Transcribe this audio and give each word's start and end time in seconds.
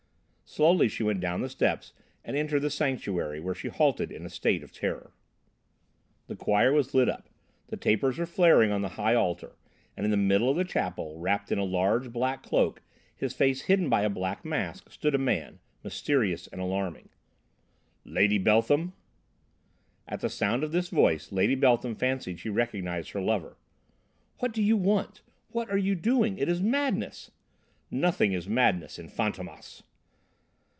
Slowly 0.45 0.89
she 0.89 1.03
went 1.03 1.21
down 1.21 1.39
the 1.39 1.47
steps 1.47 1.93
and 2.25 2.35
entered 2.35 2.59
the 2.63 2.69
sanctuary, 2.69 3.39
where 3.39 3.55
she 3.55 3.69
halted 3.69 4.11
in 4.11 4.25
a 4.25 4.29
state 4.29 4.63
of 4.63 4.73
terror. 4.73 5.13
The 6.27 6.35
choir 6.35 6.73
was 6.73 6.93
lit 6.93 7.07
up. 7.07 7.29
The 7.67 7.77
tapers 7.77 8.17
were 8.17 8.25
flaring 8.25 8.69
on 8.69 8.81
the 8.81 8.89
high 8.99 9.15
altar, 9.15 9.55
and 9.95 10.03
in 10.03 10.11
the 10.11 10.17
middle 10.17 10.49
of 10.49 10.57
the 10.57 10.65
chapel, 10.65 11.17
wrapped 11.17 11.53
in 11.53 11.57
a 11.57 11.63
large 11.63 12.11
black 12.11 12.43
cloak, 12.43 12.81
his 13.15 13.31
face 13.33 13.61
hidden 13.61 13.87
by 13.87 14.01
a 14.01 14.09
black 14.09 14.43
mask, 14.43 14.91
stood 14.91 15.15
a 15.15 15.17
man, 15.17 15.59
mysterious 15.85 16.47
and 16.47 16.59
alarming. 16.59 17.07
"Lady 18.03 18.37
Beltham!" 18.37 18.91
At 20.05 20.19
the 20.19 20.27
sound 20.29 20.65
of 20.65 20.73
this 20.73 20.89
voice, 20.89 21.31
Lady 21.31 21.55
Beltham 21.55 21.95
fancied 21.95 22.41
she 22.41 22.49
recognised 22.49 23.11
her 23.11 23.21
lover. 23.21 23.55
"What 24.39 24.51
do 24.51 24.61
you 24.61 24.75
want? 24.75 25.21
What 25.51 25.69
are 25.69 25.77
you 25.77 25.95
doing? 25.95 26.37
It 26.37 26.49
is 26.49 26.61
madness!" 26.61 27.31
"Nothing 27.89 28.33
is 28.33 28.49
madness 28.49 28.99
in 28.99 29.07
Fantômas!" 29.07 29.83